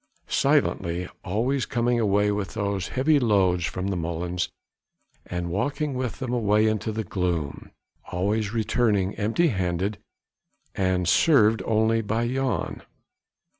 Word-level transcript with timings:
Silently, 0.27 1.07
always 1.23 1.67
coming 1.67 1.99
away 1.99 2.31
with 2.31 2.55
those 2.55 2.87
heavy 2.87 3.19
loads 3.19 3.65
from 3.65 3.89
the 3.89 3.95
molens, 3.95 4.49
and 5.27 5.51
walking 5.51 5.93
with 5.93 6.17
them 6.17 6.33
away 6.33 6.65
into 6.65 6.91
the 6.91 7.03
gloom, 7.03 7.69
always 8.11 8.51
returning 8.51 9.13
empty 9.17 9.49
handed, 9.49 9.99
and 10.73 11.07
served 11.07 11.61
only 11.67 12.01
by 12.01 12.27
Jan. 12.27 12.81